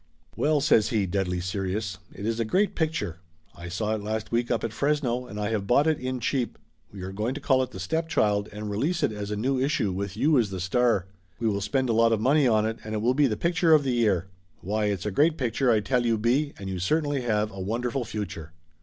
[0.35, 3.19] "Well," says he, deadly serious, "it is a great picture!
[3.55, 6.57] I saw it last week up at Fresno, and I have bought it in cheap.
[6.91, 9.91] We are going to call it The Stepchild and release it as a new issue
[9.91, 11.05] with you as the star.
[11.39, 13.73] We will spend a lot of money on it, and it will be the picture
[13.75, 14.25] of the year.
[14.61, 18.03] Why, it's a great picture, I tell you, B., and you certainly have a wonderful
[18.03, 18.53] future